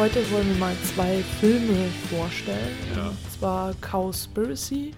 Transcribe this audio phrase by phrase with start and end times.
[0.00, 2.74] Heute wollen wir mal zwei Filme vorstellen.
[2.96, 3.08] Ja.
[3.08, 4.94] Und zwar Cowspiracy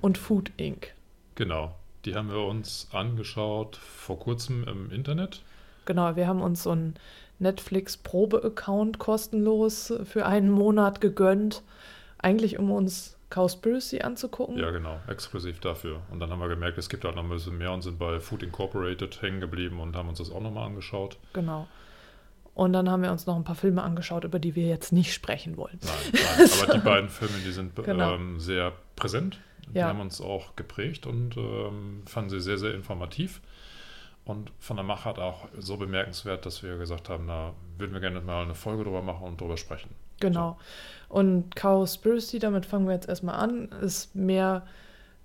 [0.00, 0.94] und Food Inc.
[1.34, 1.74] Genau.
[2.04, 5.42] Die haben wir uns angeschaut vor kurzem im Internet.
[5.84, 6.94] Genau, wir haben uns so einen
[7.40, 11.64] Netflix-Probe-Account kostenlos für einen Monat gegönnt.
[12.18, 14.58] Eigentlich, um uns Cowspiracy anzugucken.
[14.58, 15.00] Ja, genau.
[15.08, 16.02] Exklusiv dafür.
[16.12, 18.20] Und dann haben wir gemerkt, es gibt halt noch ein bisschen mehr und sind bei
[18.20, 21.18] Food Incorporated hängen geblieben und haben uns das auch nochmal angeschaut.
[21.32, 21.66] Genau.
[22.56, 25.12] Und dann haben wir uns noch ein paar Filme angeschaut, über die wir jetzt nicht
[25.12, 25.78] sprechen wollen.
[25.84, 26.48] Nein, nein.
[26.62, 28.14] aber die beiden Filme, die sind Genau.
[28.14, 29.38] ähm, sehr präsent.
[29.72, 29.88] Die Ja.
[29.88, 33.42] haben uns auch geprägt und ähm, fanden sie sehr, sehr informativ.
[34.24, 38.20] Und von der Machart auch so bemerkenswert, dass wir gesagt haben, da würden wir gerne
[38.22, 39.90] mal eine Folge drüber machen und drüber sprechen.
[40.20, 40.58] Genau.
[41.10, 44.66] Und Cowspiracy, damit fangen wir jetzt erstmal an, ist mehr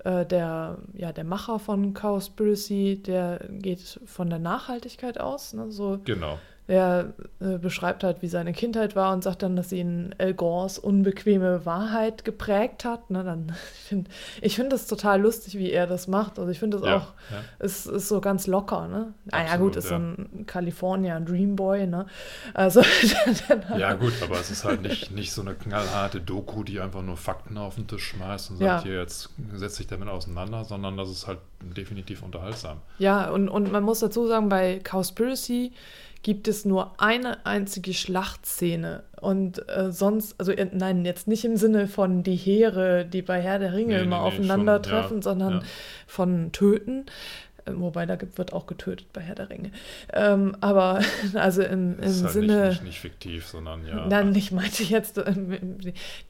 [0.03, 5.53] äh, der, ja, der Macher von Cowspiracy, der geht von der Nachhaltigkeit aus.
[5.53, 5.71] Ne?
[5.71, 6.37] So, Genau.
[6.71, 10.79] Er äh, beschreibt halt, wie seine Kindheit war und sagt dann, dass ihn Al Gores
[10.79, 13.09] unbequeme Wahrheit geprägt hat.
[13.11, 13.25] Ne?
[13.25, 16.39] Dann, ich finde ich find das total lustig, wie er das macht.
[16.39, 17.43] Also ich finde das Ja, auch, ja.
[17.59, 18.87] es ist so ganz locker.
[18.87, 19.13] Ne?
[19.31, 19.89] Ah ja, Absolut, gut, ist ja.
[19.89, 21.87] so ein California Dreamboy.
[21.87, 22.05] Ne?
[22.53, 22.81] Also
[23.77, 27.17] Ja, gut, aber es ist halt nicht, nicht so eine knallharte Doku, die einfach nur
[27.17, 31.09] Fakten auf den Tisch schmeißt und sagt, hier, jetzt setz dich damit auseinander, sondern das
[31.09, 32.77] ist halt definitiv unterhaltsam.
[32.97, 35.73] Ja, und, und man muss dazu sagen, bei Cowspiracy
[36.23, 39.03] gibt es nur eine einzige Schlachtszene.
[39.19, 43.41] Und äh, sonst, also äh, nein, jetzt nicht im Sinne von die Heere, die bei
[43.41, 45.61] Herr der Ringe Nee, immer nee, aufeinandertreffen, ja, sondern ja.
[46.07, 47.05] von Töten.
[47.65, 49.71] Äh, Wobei, da wird auch getötet bei Herr der Ringe.
[50.13, 51.01] Ähm, aber
[51.33, 52.59] also im, im Das ist halt Sinne.
[52.61, 54.05] nicht, nicht, nicht fiktiv, sondern ja.
[54.07, 55.57] Nein, ich meinte jetzt ähm,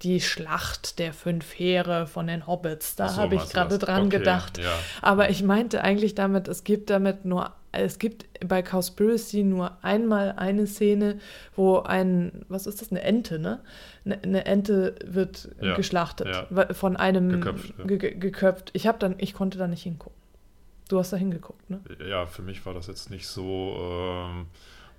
[0.02, 2.96] die Schlacht der fünf Heere von den Hobbits.
[2.96, 4.58] Da so, habe ich gerade dran Okay, gedacht.
[4.58, 4.74] ja.
[5.02, 10.34] Aber ich meinte eigentlich damit, es gibt damit nur, es gibt bei Cowspiracy nur einmal
[10.36, 11.20] eine Szene,
[11.56, 13.60] wo ein, was ist das, eine Ente, ne?
[14.04, 16.74] Eine, Ente wird Ja, geschlachtet, ja.
[16.74, 17.86] von einem Geköpft, ja.
[17.86, 18.72] ge ge geköpft.
[18.74, 20.20] Ich habe dann, ich konnte da nicht hingucken.
[20.92, 21.80] Du hast da hingeguckt, ne?
[22.06, 24.48] Ja, für mich war das jetzt nicht so ähm,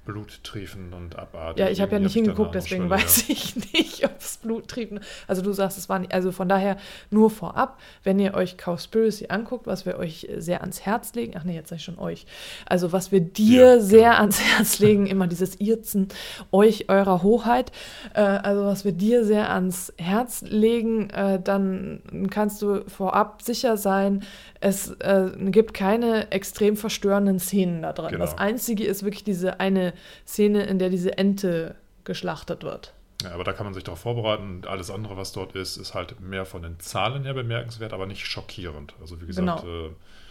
[0.05, 1.65] bluttriefend und abartig.
[1.65, 5.01] Ja, ich habe ja nicht hingeguckt, deswegen Schwelle, weiß ich nicht, ob es Bluttrieben.
[5.29, 6.13] Also du sagst, es war nicht.
[6.13, 6.77] Also von daher
[7.11, 11.35] nur vorab, wenn ihr euch Cowspiracy anguckt, was wir euch sehr ans Herz legen.
[11.37, 12.27] Ach nee, jetzt sag ich schon euch.
[12.67, 14.21] Also was wir dir Ja, sehr genau.
[14.23, 16.09] ans Herz legen, immer dieses Irzen,
[16.51, 17.71] euch, eurer Hoheit.
[18.15, 23.77] Äh, also was wir dir sehr ans Herz legen, äh, dann kannst du vorab sicher
[23.77, 24.25] sein,
[24.61, 28.11] es äh, gibt keine extrem verstörenden Szenen da drin.
[28.11, 28.21] Genau.
[28.21, 29.92] Das Einzige ist wirklich diese eine
[30.27, 32.93] Szene, in der diese Ente geschlachtet wird.
[33.23, 34.57] Ja, aber da kann man sich darauf vorbereiten.
[34.57, 38.07] Und alles andere, was dort ist, ist halt mehr von den Zahlen her bemerkenswert, aber
[38.07, 38.95] nicht schockierend.
[39.01, 39.87] Also wie gesagt, Genau.
[39.87, 39.91] äh,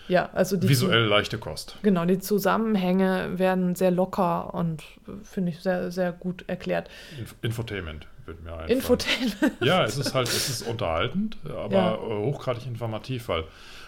[0.09, 1.77] Ja, also die visuell leichte Kost.
[1.83, 6.89] Genau, die Zusammenhänge werden sehr locker und äh, finde ich sehr, sehr gut erklärt.
[7.17, 8.69] Inf Infotainment wird mir einfallen.
[8.72, 9.53] Infotainment.
[9.61, 11.97] Ja, es ist halt, es ist unterhaltend, aber Ja.
[11.99, 13.45] hochgradig informativ, weil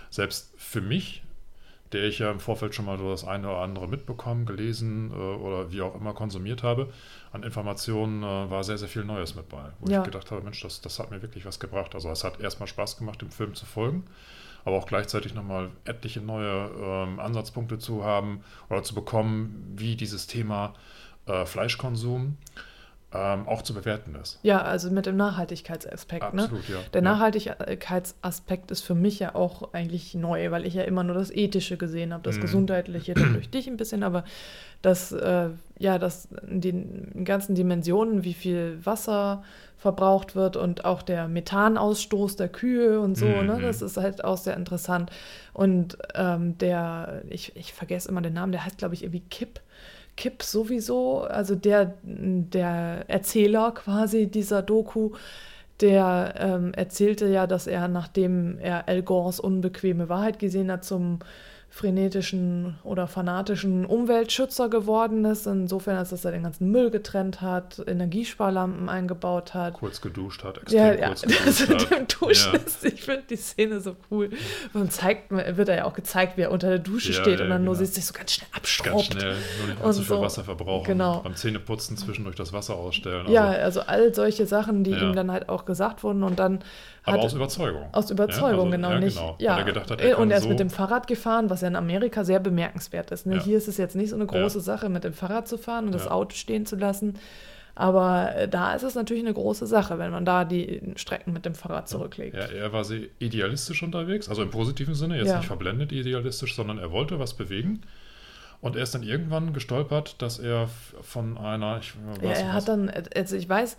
[0.09, 1.23] selbst für mich,
[1.93, 5.13] der ich ja im Vorfeld schon mal so das eine oder andere mitbekommen, gelesen äh,
[5.15, 6.89] oder wie auch immer konsumiert habe,
[7.31, 9.71] an Informationen äh, war sehr, sehr viel Neues mit bei.
[9.79, 9.99] Wo Ja.
[9.99, 11.95] ich gedacht habe, Mensch, das, das hat mir wirklich was gebracht.
[11.95, 14.03] Also es hat erstmal Spaß gemacht, dem Film zu folgen,
[14.65, 20.27] aber auch gleichzeitig nochmal etliche neue ähm, Ansatzpunkte zu haben oder zu bekommen, wie dieses
[20.27, 20.73] Thema
[21.27, 22.37] äh, Fleischkonsum
[23.16, 24.40] ähm, auch zu bewerten ist.
[24.44, 26.34] Ja, also mit dem Nachhaltigkeitsaspekt.
[26.34, 26.44] Ne?
[26.44, 26.78] Absolut, ja.
[26.94, 27.01] Der.
[27.01, 31.78] Nachhaltigkeitsaspekt ist für mich ja auch eigentlich neu, weil ich ja immer nur das Ethische
[31.78, 32.41] gesehen habe, das Mhm.
[32.41, 34.23] Gesundheitliche dann durch dich ein bisschen, aber
[34.82, 35.49] das, äh,
[35.79, 39.43] ja, das in den ganzen Dimensionen, wie viel Wasser
[39.78, 43.61] verbraucht wird und auch der Methanausstoß der Kühe und so, ne, Mhm.
[43.64, 45.11] das ist halt auch sehr interessant.
[45.53, 49.59] Und ähm, der, ich, ich vergesse immer den Namen, der heißt, glaube ich, irgendwie Kipp.
[50.15, 55.11] Kipp sowieso, also der, der Erzähler quasi dieser Doku,
[55.81, 61.19] der ähm, erzählte ja, dass er, nachdem er Al Gores unbequeme Wahrheit gesehen hat, zum
[61.73, 65.47] frenetischen oder fanatischen Umweltschützer geworden ist.
[65.47, 69.73] Insofern, als dass er den ganzen Müll getrennt hat, Energiesparlampen eingebaut hat.
[69.73, 72.22] Kurz geduscht hat, extrem Ja, ja, kurz geduscht dem hat.
[72.22, 72.59] Duschen Ja.
[72.59, 74.29] ist, ich finde die Szene so cool.
[74.73, 77.49] Man zeigt, wird er ja auch gezeigt, wie er unter der Dusche Ja, steht und
[77.49, 77.85] dann nur genau.
[77.85, 79.05] sich so ganz schnell Ganz abschraubt.
[79.05, 80.22] schnell, nur nicht allzu viel so.
[80.22, 80.85] Wasser verbrauchen.
[80.85, 81.22] Genau.
[81.22, 83.22] Beim Zähneputzen zwischendurch das Wasser ausstellen.
[83.22, 86.59] Also, ja, also all solche Sachen, die ihm dann halt auch gesagt wurden und dann
[87.05, 87.90] aber aus Überzeugung.
[87.91, 89.17] aus Überzeugung, Ja, also, genau nicht.
[89.17, 89.35] Genau.
[89.40, 91.61] Ja, Weil er gedacht hat, er und er ist so, mit dem Fahrrad gefahren, was
[91.63, 93.25] ja in Amerika sehr bemerkenswert ist.
[93.25, 93.35] Ne?
[93.37, 93.43] Ja.
[93.43, 94.63] Hier ist es jetzt nicht so eine große Ja.
[94.63, 96.07] Sache, mit dem Fahrrad zu fahren und das.
[96.07, 97.15] Auto stehen zu lassen.
[97.75, 101.45] Aber äh, da ist es natürlich eine große Sache, wenn man da die Strecken mit
[101.45, 102.35] dem Fahrrad zurücklegt.
[102.35, 106.77] Ja, er war sehr idealistisch unterwegs, also im positiven Sinne, jetzt nicht verblendet idealistisch, sondern
[106.77, 107.81] er wollte was bewegen.
[108.63, 110.69] Und er ist dann irgendwann gestolpert, dass er
[111.01, 113.75] von einer, ich Ja, weiß er nicht, hat dann, also ich weiß,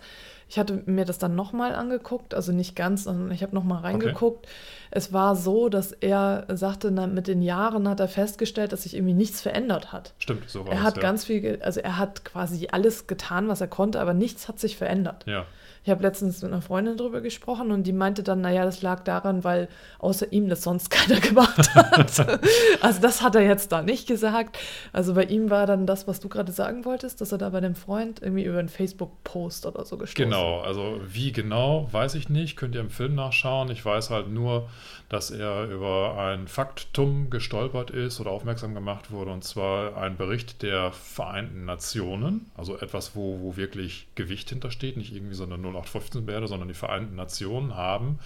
[0.47, 4.47] ich hatte mir das dann nochmal angeguckt, also nicht ganz, sondern ich habe nochmal reingeguckt.
[4.91, 8.95] Es war so, dass er sagte, na, mit den Jahren hat er festgestellt, dass sich
[8.95, 10.13] irgendwie nichts verändert hat.
[10.19, 11.01] stimmt, so war Er es, hat ja.
[11.01, 14.77] ganz viel, also er hat quasi alles getan, was er konnte, aber nichts hat sich
[14.77, 15.25] verändert.
[15.25, 15.47] Ja,
[15.85, 19.03] Ich habe letztens mit einer Freundin drüber gesprochen und die meinte dann, naja, das lag
[19.03, 22.41] daran, weil außer ihm das sonst keiner gemacht hat.
[22.81, 24.57] also das hat er jetzt da nicht gesagt.
[24.93, 27.61] Also bei ihm war dann das, was du gerade sagen wolltest, dass er da bei
[27.61, 30.61] dem Freund irgendwie über einen Facebook-Post oder so gestoßen genau.
[30.61, 33.69] Also wie genau, weiß ich nicht, könnt ihr im Film nachschauen.
[33.69, 34.67] Ich weiß halt nur,
[35.09, 40.63] dass er über ein Faktum gestolpert ist oder aufmerksam gemacht wurde, und zwar ein Bericht
[40.63, 46.47] der Vereinten Nationen, also etwas, wo, wo wirklich Gewicht hintersteht, nicht irgendwie so eine 0815-Werte,
[46.47, 48.19] sondern die Vereinten Nationen haben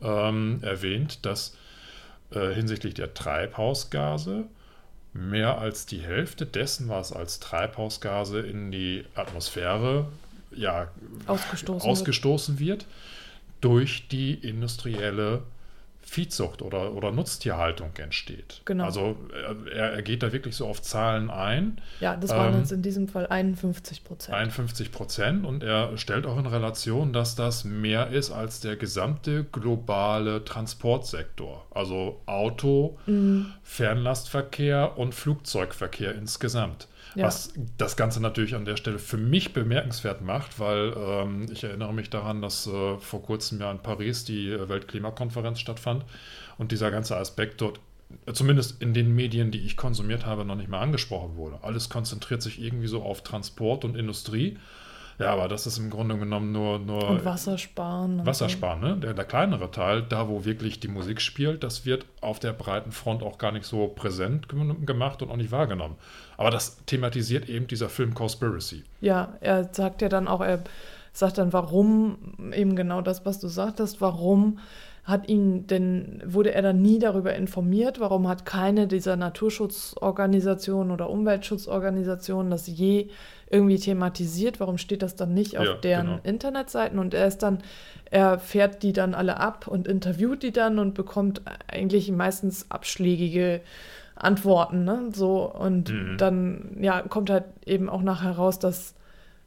[0.00, 1.56] ähm, erwähnt, dass
[2.30, 4.44] äh, hinsichtlich der Treibhausgase
[5.12, 10.06] mehr als die Hälfte dessen, was als Treibhausgase in die Atmosphäre
[10.50, 10.88] ja,
[11.26, 11.84] Ausgestoßen wird.
[11.84, 12.86] ausgestoßen wird,
[13.60, 15.42] durch die industrielle
[16.08, 18.62] Viehzucht oder, oder Nutztierhaltung entsteht.
[18.64, 18.84] Genau.
[18.84, 19.16] Also
[19.70, 21.80] er, er geht da wirklich so auf Zahlen ein.
[22.00, 24.34] Ja, das waren Ähm, jetzt in diesem Fall 51 Prozent.
[24.36, 29.44] 51 Prozent und er stellt auch in Relation, dass das mehr ist als der gesamte
[29.44, 31.66] globale Transportsektor.
[31.70, 33.52] Also Auto, Mhm.
[33.62, 36.88] Fernlastverkehr und Flugzeugverkehr insgesamt.
[37.14, 37.26] Ja.
[37.26, 41.94] Was das Ganze natürlich an der Stelle für mich bemerkenswert macht, weil ähm, ich erinnere
[41.94, 46.04] mich daran, dass äh, vor kurzem ja in Paris die äh, Weltklimakonferenz stattfand
[46.58, 47.80] und dieser ganze Aspekt dort
[48.26, 51.58] äh, zumindest in den Medien, die ich konsumiert habe, noch nicht mehr angesprochen wurde.
[51.62, 54.58] Alles konzentriert sich irgendwie so auf Transport und Industrie.
[55.18, 58.20] Ja, aber das ist im Grunde genommen nur, nur Und Wasser sparen.
[58.20, 58.96] und Wassersparen, ne?
[58.96, 62.92] Der, der kleinere Teil, da wo wirklich die Musik spielt, das wird auf der breiten
[62.92, 65.96] Front auch gar nicht so präsent gem- gemacht und auch nicht wahrgenommen.
[66.36, 68.84] Aber das thematisiert eben dieser Film Conspiracy.
[69.00, 70.62] Ja, er sagt ja dann auch, er
[71.12, 74.60] sagt dann, warum, eben genau das, was du sagtest, warum
[75.02, 81.10] hat ihn denn, wurde er dann nie darüber informiert, warum hat keine dieser Naturschutzorganisationen oder
[81.10, 83.08] Umweltschutzorganisationen das je
[83.50, 86.20] irgendwie thematisiert, warum steht das dann nicht auf Ja, deren genau.
[86.22, 87.58] Internetseiten und er ist dann,
[88.10, 93.60] er fährt die dann alle ab und interviewt die dann und bekommt eigentlich meistens abschlägige
[94.16, 95.10] Antworten, ne?
[95.14, 96.16] So, und Mhm.
[96.18, 98.94] dann, ja, kommt halt eben auch nachher raus, dass,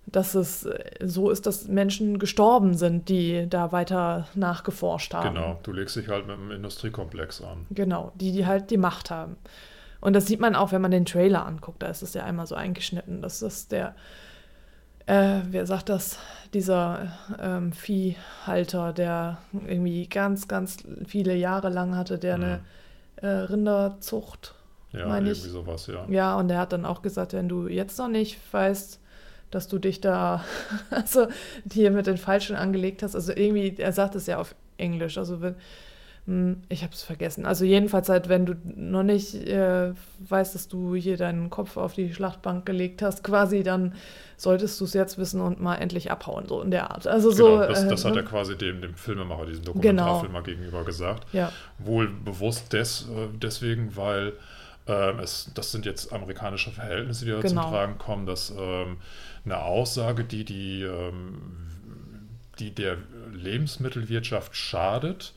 [0.06, 5.36] dass es äh, so ist, dass Menschen gestorben sind, die da weiter nachgeforscht haben.
[5.36, 7.66] Genau, du legst dich halt mit einem Industriekomplex an.
[7.70, 9.36] Genau, die, die halt die Macht haben.
[10.02, 11.84] Und das sieht man auch, wenn man den Trailer anguckt.
[11.84, 13.22] Da ist es ja einmal so eingeschnitten.
[13.22, 13.96] Das ist der,
[15.06, 16.18] äh, wer sagt das?
[16.54, 22.44] Dieser ähm, Viehhalter, der irgendwie ganz, ganz viele Jahre lang hatte, der Mhm.
[22.44, 22.60] eine
[23.18, 24.56] äh, Rinderzucht
[24.94, 25.54] Ja, Meine irgendwie ich.
[25.54, 26.06] sowas, ja.
[26.10, 29.00] Ja, und er hat dann auch gesagt, wenn du jetzt noch nicht weißt,
[29.52, 30.44] dass du dich da
[30.92, 31.28] also
[31.72, 35.42] hier mit den Falschen angelegt hast, also irgendwie, er sagt es ja auf Englisch, also
[35.42, 35.56] wenn,
[36.70, 37.46] ich habe es vergessen.
[37.46, 39.92] Also jedenfalls halt, wenn du noch nicht äh,
[40.30, 43.96] weißt, dass du hier deinen Kopf auf die Schlachtbank gelegt hast, quasi, dann
[44.38, 47.08] solltest du es jetzt wissen und mal endlich abhauen, so in der Art.
[47.08, 47.46] Also so.
[47.46, 48.28] genau, das, das äh, hat er ne?
[48.28, 49.74] quasi dem, dem Filmemacher, diesem Genau.
[49.74, 51.26] Dokumentarfilmer gegenüber gesagt.
[51.34, 54.34] ja, Wohl bewusst des, äh, deswegen, weil
[54.88, 57.64] ähm, es, das sind jetzt amerikanische Verhältnisse, die da Genau.
[57.64, 58.98] zum Tragen kommen, dass ähm,
[59.44, 61.42] eine Aussage, die, die, ähm,
[62.60, 62.98] die der
[63.34, 65.34] Lebensmittelwirtschaft schadet,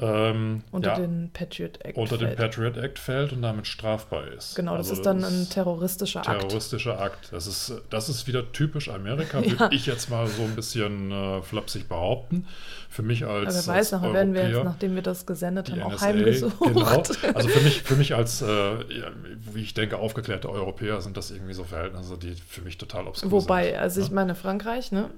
[0.00, 1.98] ähm, unter ja, den Patriot Act.
[1.98, 2.38] unter den fällt.
[2.38, 4.54] Patriot Act fällt und damit strafbar ist.
[4.54, 6.40] Genau, das Also ist dann das ein ist terroristischer Akt.
[6.40, 7.28] terroristischer Akt.
[7.32, 9.58] Das ist, das ist wieder typisch Amerika, Ja.
[9.58, 12.46] würde ich jetzt mal so ein bisschen äh, flapsig behaupten.
[12.90, 13.54] Für mich als.
[13.56, 16.06] Aber wer weiß, nachher werden wir jetzt, Europäer- nachdem wir das gesendet haben, auch NSA,
[16.06, 16.56] heimgesucht.
[16.60, 16.86] Genau.
[17.34, 19.10] Also für mich, für mich als, äh, ja,
[19.52, 23.30] wie ich denke, aufgeklärte Europäer sind das irgendwie so Verhältnisse, die für mich total obskur
[23.32, 23.76] Wobei, sind.
[23.78, 24.14] also ich ne?
[24.14, 25.10] meine, Frankreich, ne?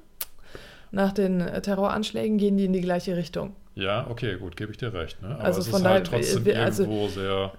[0.91, 3.55] Nach den äh, Terroranschlägen gehen die in die gleiche Richtung.
[3.81, 5.21] Ja, okay, gut, gebe ich dir recht.
[5.23, 5.29] Ne?
[5.35, 7.53] Aber Also es von ist halt daher, trotzdem wir- also- irgendwo sehr,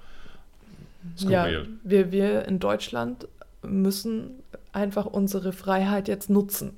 [1.28, 1.70] Ja, skurril.
[1.84, 3.28] wir, wir in Deutschland
[3.64, 4.32] müssen
[4.74, 6.78] einfach unsere Freiheit jetzt nutzen.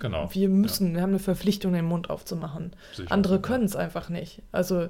[0.00, 0.28] Genau.
[0.32, 2.72] Wir müssen, wir haben eine Verpflichtung, den Mund aufzumachen.
[2.98, 3.40] Ich Andere ja.
[3.40, 4.42] können es einfach nicht.
[4.52, 4.88] Also,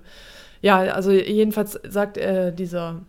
[0.63, 3.03] ja, also jedenfalls sagt äh, dieser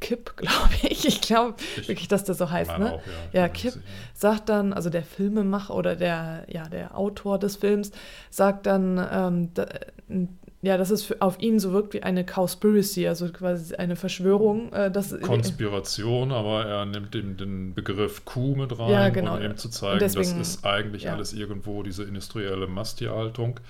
[0.00, 2.92] Kipp, glaube ich, ich glaube Ich wirklich, dass der so heißt, ne?
[2.94, 3.74] auch, Ja, mir Kipp
[4.14, 7.92] sagt dann, also der Filmemacher oder der, ja, der Autor des Films
[8.30, 9.66] sagt dann, ähm, da,
[10.62, 14.72] ja, dass es für, auf ihn so wirkt wie eine Cowspiracy, also quasi eine Verschwörung.
[14.72, 19.36] Äh, dass, Konspiration, aber er nimmt eben den Begriff Kuh mit rein, Ja, genau.
[19.36, 21.14] um eben zu zeigen, deswegen- das ist eigentlich ja.
[21.14, 23.60] alles irgendwo diese industrielle Masttierhaltung.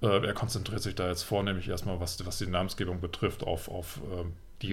[0.00, 4.00] Äh, er konzentriert sich da jetzt vornehmlich erstmal, was, was die Namensgebung betrifft, auf, auf
[4.18, 4.72] ähm, die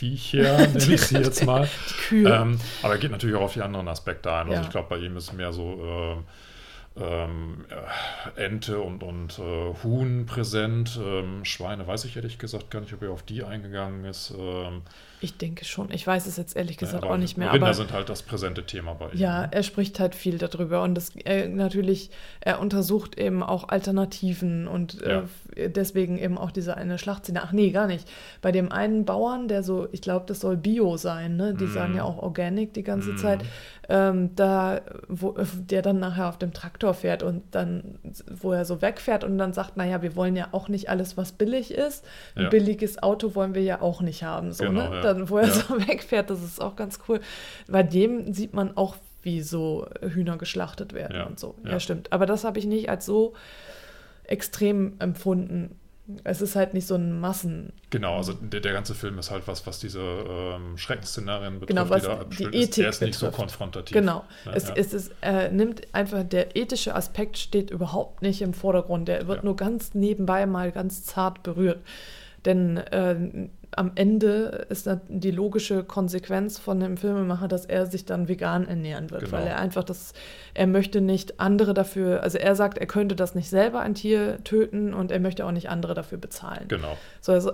[0.00, 1.68] Rindviecher, nenne ich sie jetzt mal.
[2.12, 4.46] Ähm, aber er geht natürlich auch auf die anderen Aspekte ein.
[4.46, 4.60] Also Ja.
[4.62, 6.22] ich glaube, bei ihm ist mehr so
[6.96, 7.64] ähm,
[8.36, 10.98] äh, Ente und, und äh, Huhn präsent.
[11.02, 14.32] Ähm, Schweine weiß ich ehrlich gesagt gar nicht, ob er auf die eingegangen ist.
[14.38, 14.82] Ähm,
[15.20, 15.90] ich denke schon.
[15.92, 17.52] Ich weiß es jetzt ehrlich gesagt aber auch nicht mehr.
[17.52, 19.18] Rinder Aber sind halt das präsente Thema bei ihm.
[19.18, 19.48] Ja, ne?
[19.52, 25.00] er spricht halt viel darüber und das er, natürlich, er untersucht eben auch Alternativen und
[25.00, 25.24] Ja.
[25.56, 27.42] äh, deswegen eben auch diese eine Schlachtszene.
[27.42, 28.06] Ach nee, gar nicht.
[28.42, 31.54] Bei dem einen Bauern, der so, ich glaube, das soll Bio sein, ne?
[31.54, 31.72] Die Mhm.
[31.72, 33.16] sagen ja auch Organic die ganze Mhm.
[33.16, 33.44] Zeit.
[33.88, 38.82] Ähm, da, wo, der dann nachher auf dem Traktor fährt und dann, wo er so
[38.82, 42.04] wegfährt und dann sagt, naja, wir wollen ja auch nicht alles, was billig ist.
[42.34, 42.48] Ein Ja.
[42.48, 44.52] billiges Auto wollen wir ja auch nicht haben.
[44.52, 45.00] So, Genau, ne?
[45.06, 45.14] Ja.
[45.14, 45.52] Dann, wo er Ja.
[45.54, 47.20] so wegfährt, das ist auch ganz cool.
[47.68, 51.54] Bei dem sieht man auch, wie so Hühner geschlachtet werden Ja, und so.
[51.64, 51.72] ja.
[51.72, 52.12] Ja, stimmt.
[52.12, 53.34] Aber das habe ich nicht als so
[54.24, 55.78] extrem empfunden.
[56.22, 57.72] Es ist halt nicht so ein Massen.
[57.90, 61.90] Genau, also der, der ganze Film ist halt was, was diese ähm, Schreckensszenarien betrifft, Genau,
[61.90, 62.78] was die da die Ethik ist.
[62.78, 63.92] Er ist nicht so konfrontativ.
[63.92, 64.22] Genau.
[64.44, 64.52] Ne?
[64.54, 64.74] Es, ja.
[64.76, 69.08] es ist, äh, nimmt einfach, der ethische Aspekt steht überhaupt nicht im Vordergrund.
[69.08, 69.44] Der wird Ja.
[69.44, 71.80] nur ganz nebenbei mal ganz zart berührt.
[72.44, 78.28] Denn äh, am Ende ist die logische Konsequenz von dem Filmemacher, dass er sich dann
[78.28, 79.32] vegan ernähren wird, Genau.
[79.36, 80.12] weil er einfach das,
[80.54, 84.42] er möchte nicht andere dafür, also er sagt, er könnte das nicht selber ein Tier
[84.44, 86.68] töten und er möchte auch nicht andere dafür bezahlen.
[86.68, 86.96] Genau.
[87.20, 87.52] So, also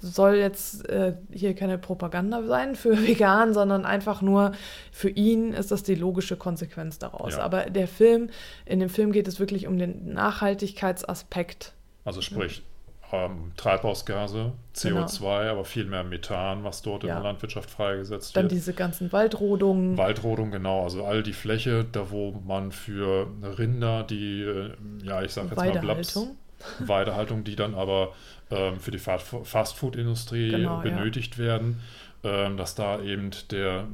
[0.00, 4.52] soll jetzt äh, hier keine Propaganda sein für vegan, sondern einfach nur
[4.90, 7.34] für ihn ist das die logische Konsequenz daraus.
[7.34, 7.42] Ja.
[7.42, 8.30] Aber der Film,
[8.64, 11.72] in dem Film geht es wirklich um den Nachhaltigkeitsaspekt.
[12.04, 12.62] Also sprich,
[13.12, 17.18] ähm, Treibhausgase, CO2, aber viel mehr Methan, was dort in Genau.
[17.18, 17.22] Ja.
[17.22, 18.52] der Landwirtschaft freigesetzt Dann wird.
[18.52, 19.96] diese ganzen Waldrodungen.
[19.98, 23.26] Waldrodung, genau, also all die Fläche, da wo man für
[23.58, 24.70] Rinder, die, äh,
[25.04, 26.36] ja, ich sag jetzt mal Blaps, Weidehaltung.
[26.78, 28.12] Weidehaltung, die dann aber
[28.50, 30.80] ähm, für die Fa- Fastfood-Industrie Genau, ja.
[30.80, 31.80] benötigt werden, ähm,
[32.22, 33.86] dass da eben der,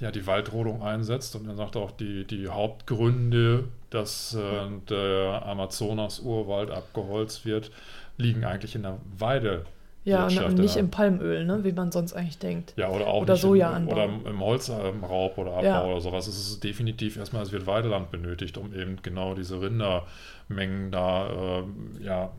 [0.00, 1.36] ja, die Waldrodung einsetzt.
[1.36, 7.70] Und er sagt auch, die, die Hauptgründe, dass äh, der Amazonas-Urwald abgeholzt wird,
[8.16, 9.66] liegen eigentlich in der Weide.
[10.04, 12.74] Ja, und nicht im Palmöl, ne, wie man sonst eigentlich denkt.
[12.76, 13.92] Ja, oder auch Oder nicht im, Sojaanbau.
[13.92, 15.84] oder im, Holzraub oder Abbau Ja.
[15.84, 16.28] oder sowas.
[16.28, 21.90] Es ist definitiv erstmal, es wird Weideland benötigt, um eben genau diese Rindermengen da ähm,
[22.00, 22.30] ja,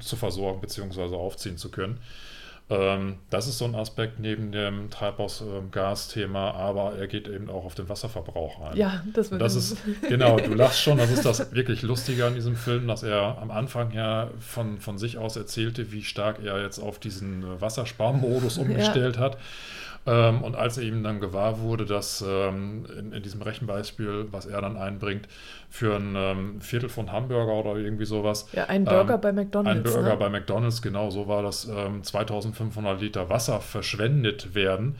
[0.00, 1.14] zu versorgen bzw.
[1.14, 2.00] aufziehen zu können.
[2.72, 7.74] Ähm, das ist so ein Aspekt neben dem Treibhausgasthema, aber er geht eben auch auf
[7.74, 8.76] den Wasserverbrauch ein.
[8.76, 9.76] Ja, das, Und das ist,
[10.08, 13.50] genau, du lachst schon, das ist das wirklich Lustige an diesem Film, dass er am
[13.50, 19.18] Anfang ja von, von sich aus erzählte, wie stark er jetzt auf diesen Wassersparmodus umgestellt
[19.18, 19.36] hat.
[20.04, 24.46] Ähm, und als er ihm dann gewahr wurde, dass ähm, in, in diesem Rechenbeispiel, was
[24.46, 25.28] er dann einbringt,
[25.70, 29.76] für ein ähm, Viertel von Hamburger oder irgendwie sowas, ja, ein Burger ähm, bei McDonalds.
[29.76, 30.16] ein Burger ne?
[30.16, 34.96] bei McDonalds, genau so war das, ähm, 2500 Liter Wasser verschwendet werden,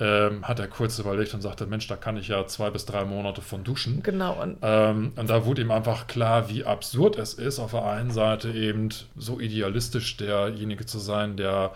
[0.00, 3.04] ähm, hat er kurz überlegt und sagte, Mensch, da kann ich ja zwei bis drei
[3.04, 4.02] Monate von duschen.
[4.02, 7.84] Genau, und Ähm, und da wurde ihm einfach klar, wie absurd es ist, auf der
[7.84, 11.72] einen Seite eben so idealistisch derjenige zu sein, der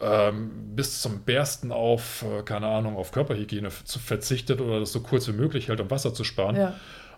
[0.00, 5.28] ähm, bis zum Bersten auf, äh, keine Ahnung, auf Körperhygiene verzichtet oder das so kurz
[5.28, 6.56] wie möglich hält, um Wasser zu sparen.
[6.56, 6.74] ja.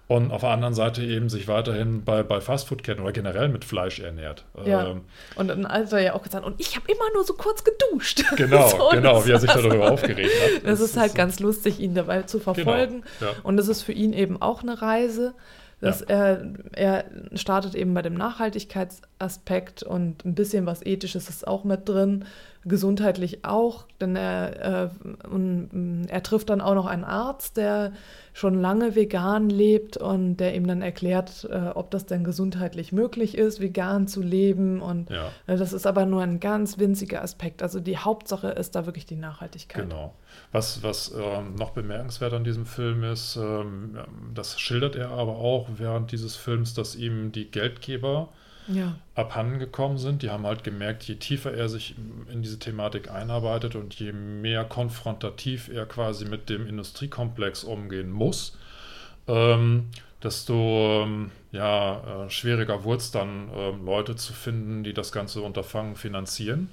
[0.09, 4.01] Und auf der anderen Seite eben sich weiterhin bei, bei Fastfood-Ketten oder generell mit Fleisch
[4.01, 4.45] ernährt.
[4.67, 4.89] Ja.
[4.89, 5.03] Ähm,
[5.37, 8.23] Und dann hat er ja auch gesagt, und ich habe immer nur so kurz geduscht.
[8.37, 10.67] genau, So, genau, das wie er sich darüber aufgeregt hat.
[10.67, 13.05] Das ist halt ganz lustig, ihn dabei zu verfolgen.
[13.21, 13.37] Genau, ja.
[13.45, 15.35] Und es ist für ihn eben auch eine Reise.
[15.81, 16.07] Dass Ja.
[16.09, 21.89] er, er startet eben bei dem Nachhaltigkeitsaspekt und ein bisschen was Ethisches ist auch mit
[21.89, 22.25] drin,
[22.65, 24.91] gesundheitlich auch, denn er,
[25.25, 27.93] äh, und, er trifft dann auch noch einen Arzt, der
[28.35, 33.37] schon lange vegan lebt und der ihm dann erklärt, äh, ob das denn gesundheitlich möglich
[33.37, 34.81] ist, vegan zu leben.
[34.81, 35.29] Und Ja.
[35.47, 37.63] äh, das ist aber nur ein ganz winziger Aspekt.
[37.63, 39.83] Also die Hauptsache ist da wirklich die Nachhaltigkeit.
[39.89, 40.15] Genau.
[40.53, 43.99] Was, was ähm, noch bemerkenswert an diesem Film ist, ähm,
[44.35, 48.29] das schildert er aber auch während dieses Films, dass ihm die Geldgeber
[48.69, 48.97] Ja.
[49.15, 50.23] abhandengekommen sind.
[50.23, 51.95] Die haben halt gemerkt, je tiefer er sich
[52.31, 58.57] in diese Thematik einarbeitet und je mehr konfrontativ er quasi mit dem Industriekomplex umgehen muss,
[59.27, 59.89] ähm,
[60.23, 65.43] desto ähm, ja, äh, schwieriger wurde es dann, ähm, Leute zu finden, die das ganze
[65.43, 66.71] Unterfangen finanzieren.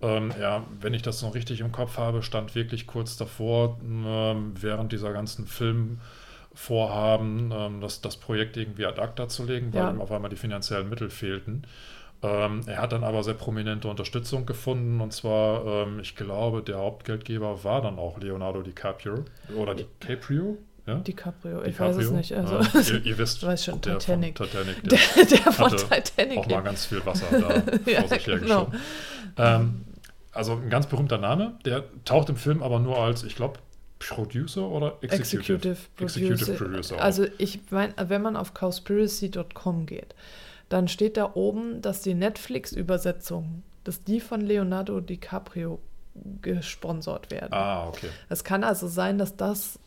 [0.00, 4.52] Ähm, ja, wenn ich das noch richtig im Kopf habe, stand wirklich kurz davor, ähm,
[4.60, 5.46] während dieser ganzen
[6.54, 9.90] Filmvorhaben, ähm, das, das Projekt irgendwie ad acta zu legen, weil Ja.
[9.90, 11.62] ihm auf einmal die finanziellen Mittel fehlten.
[12.22, 16.78] Ähm, er hat dann aber sehr prominente Unterstützung gefunden und zwar, ähm, ich glaube, der
[16.78, 19.24] Hauptgeldgeber war dann auch Leonardo DiCaprio
[19.56, 20.58] oder DiCaprio.
[20.86, 20.96] Ja?
[20.96, 21.96] DiCaprio, ich DiCaprio.
[21.98, 22.32] weiß es nicht.
[22.34, 24.38] Also, Ja, ihr, ihr wisst, Du weißt schon, der Titanic.
[24.38, 26.38] Von Titanic der der, der von Titanic.
[26.38, 28.38] auch mal ganz viel Wasser da Ja, vor sich genau.
[28.40, 28.80] hergeschoben.
[29.38, 29.84] Ähm,
[30.32, 33.58] also ein ganz berühmter Name, der taucht im Film aber nur als, ich glaube,
[34.08, 36.64] Producer oder Executive, Executive, Executive Producer.
[36.64, 36.96] Producer.
[36.96, 37.00] auch.
[37.00, 40.14] Also ich meine, wenn man auf cowspiracy.com geht,
[40.68, 45.80] dann steht da oben, dass die Netflix-Übersetzungen, dass die von Leonardo DiCaprio
[46.40, 47.52] gesponsert werden.
[47.52, 48.08] ah, okay.
[48.28, 49.78] Es kann also sein, dass das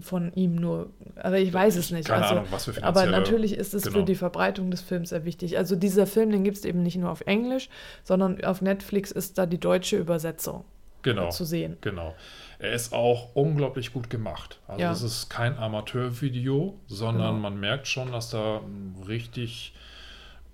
[0.00, 2.08] von ihm nur, aber ich weiß es nicht.
[2.08, 3.98] Keine also, Ahnung, was für aber natürlich ist es genau.
[3.98, 5.56] für die Verbreitung des Films sehr wichtig.
[5.56, 7.68] Also dieser Film, den gibt es eben nicht nur auf Englisch,
[8.02, 10.64] sondern auf Netflix ist da die deutsche Übersetzung
[11.02, 11.30] Genau.
[11.30, 11.76] zu sehen.
[11.80, 12.14] Genau.
[12.60, 14.58] Er ist auch unglaublich gut gemacht.
[14.66, 14.90] Also Ja.
[14.92, 17.40] es ist kein Amateurvideo, sondern Genau.
[17.50, 18.60] man merkt schon, dass da
[19.06, 19.74] richtig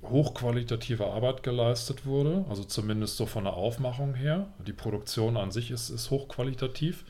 [0.02, 2.44] hochqualitative Arbeit geleistet wurde.
[2.48, 4.46] Also zumindest so von der Aufmachung her.
[4.66, 7.04] Die Produktion an sich ist, ist hochqualitativ.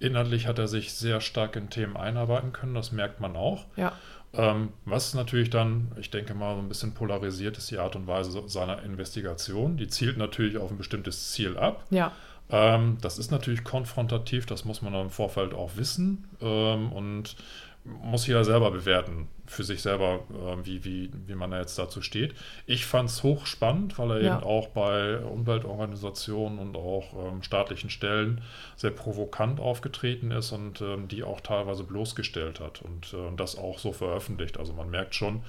[0.00, 3.66] Inhaltlich hat er sich sehr stark in Themen einarbeiten können, das merkt man auch.
[3.76, 3.92] Ja,
[4.34, 8.06] Ähm, was natürlich dann, ich denke mal, so ein bisschen polarisiert ist die Art und
[8.06, 9.78] Weise seiner Investigation.
[9.78, 11.84] Die zielt natürlich auf ein bestimmtes Ziel ab.
[11.90, 12.12] ja,
[12.50, 17.36] Ähm, das ist natürlich konfrontativ, das muss man im Vorfeld auch wissen ähm, und
[17.84, 22.02] muss jeder selber bewerten, für sich selber, äh, wie, wie, wie man da jetzt dazu
[22.02, 22.34] steht.
[22.66, 24.36] Ich fand es hochspannend, weil er Ja.
[24.36, 28.42] eben auch bei Umweltorganisationen und auch ähm, staatlichen Stellen
[28.76, 33.78] sehr provokant aufgetreten ist und ähm, die auch teilweise bloßgestellt hat und äh, das auch
[33.78, 34.58] so veröffentlicht.
[34.58, 35.42] Also man merkt schon,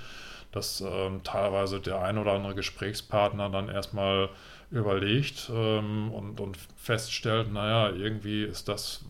[0.52, 4.30] dass ähm, teilweise der ein oder andere Gesprächspartner dann erstmal
[4.72, 9.04] überlegt ähm, und, und feststellt, naja, irgendwie ist das,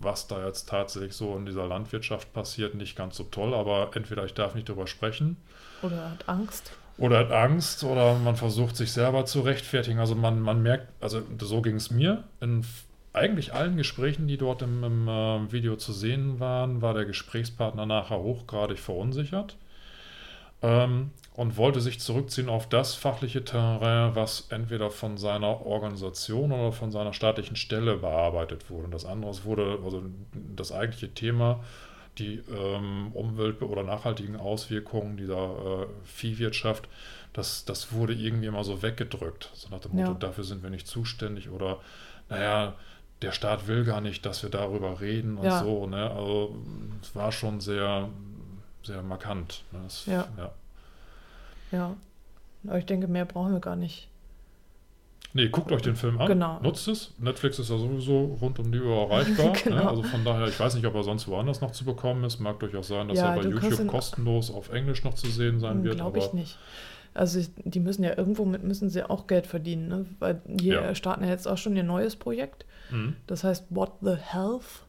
[0.00, 4.24] was da jetzt tatsächlich so in dieser Landwirtschaft passiert, nicht ganz so toll, aber entweder
[4.24, 5.36] ich darf nicht drüber sprechen
[5.82, 6.72] oder hat Angst.
[6.98, 9.98] oder hat Angst oder man versucht sich selber zu rechtfertigen.
[9.98, 12.64] Also man, man merkt, also so ging es mir, in
[13.14, 17.86] eigentlich allen Gesprächen, die dort im, im äh, Video zu sehen waren, war der Gesprächspartner
[17.86, 19.56] nachher hochgradig verunsichert
[20.62, 26.72] ähm, und wollte sich zurückziehen auf das fachliche Terrain, was entweder von seiner Organisation oder
[26.72, 28.86] von seiner staatlichen Stelle bearbeitet wurde.
[28.86, 30.02] Und das andere wurde, also
[30.56, 31.60] das eigentliche Thema,
[32.18, 36.88] die ähm, Umwelt- oder nachhaltigen Auswirkungen dieser äh, Viehwirtschaft,
[37.32, 39.50] das, das wurde irgendwie immer so weggedrückt.
[39.54, 40.18] So nach dem Motto, Ja.
[40.18, 41.78] dafür sind wir nicht zuständig oder,
[42.28, 42.74] naja,
[43.22, 45.60] der Staat will gar nicht, dass wir darüber reden und Ja.
[45.60, 45.86] so.
[45.86, 46.10] Ne?
[46.10, 46.56] Also
[47.02, 48.08] es war schon sehr,
[48.82, 49.64] sehr markant.
[49.72, 49.80] Ne?
[49.84, 50.26] Das, Ja.
[50.36, 50.50] ja.
[51.70, 51.96] Ja.
[52.66, 54.08] Aber ich denke, mehr brauchen wir gar nicht.
[55.34, 56.26] Nee, guckt euch den Film an.
[56.26, 56.58] Genau.
[56.60, 57.12] Nutzt es.
[57.18, 59.52] Netflix ist ja sowieso rund um die Uhr erreichbar.
[59.62, 59.76] Genau.
[59.76, 59.88] ne?
[59.88, 62.38] Also von daher, ich weiß nicht, ob er sonst woanders noch zu bekommen ist.
[62.40, 65.84] Mag durchaus sein, dass Ja, er bei YouTube kostenlos auf Englisch noch zu sehen sein
[65.84, 65.96] wird.
[65.96, 66.56] Glaube ich nicht.
[67.18, 70.06] Also ich, die müssen ja irgendwo mit müssen sie auch Geld verdienen, ne?
[70.20, 70.94] Weil die Ja.
[70.94, 72.64] starten ja jetzt auch schon ihr neues Projekt.
[72.90, 73.16] Mhm.
[73.26, 74.84] Das heißt What the Health.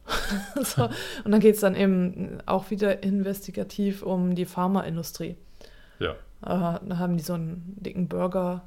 [0.63, 0.89] so.
[1.25, 5.35] Und dann geht es dann eben auch wieder investigativ um die Pharmaindustrie.
[5.99, 6.11] Ja.
[6.11, 8.61] Äh, da haben die so einen dicken Burger,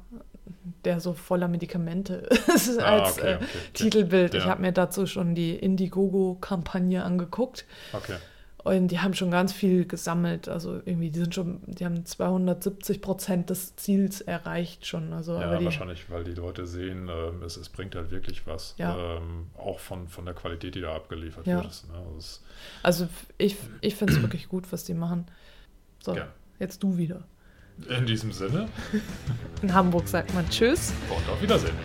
[0.83, 2.15] der so voller Medikamente
[2.53, 3.59] ist Ah, als okay, äh, okay, okay.
[3.73, 4.33] Titelbild.
[4.35, 4.49] Ich Ja.
[4.49, 7.65] habe mir dazu schon die Indiegogo-Kampagne angeguckt.
[7.93, 8.15] Okay.
[8.63, 10.47] Und die haben schon ganz viel gesammelt.
[10.47, 15.11] Also irgendwie, die sind schon, die haben 270 Prozent des Ziels erreicht schon.
[15.11, 18.75] Also, Ja, die, wahrscheinlich, weil die Leute sehen, ähm, es, es bringt halt wirklich was.
[18.77, 19.17] Ja.
[19.17, 21.57] Ähm, auch von, von der Qualität, die da abgeliefert Ja.
[21.57, 21.83] wird.
[21.91, 21.97] Ne?
[22.05, 22.43] also es,
[22.83, 25.25] also ich, ich finde es wirklich gut, was die machen.
[26.01, 26.27] So, Ja.
[26.59, 27.25] jetzt du wieder.
[27.89, 28.69] in diesem Sinne
[29.61, 30.93] In Hamburg sagt man Tschüss.
[31.09, 31.75] und auf Wiedersehen.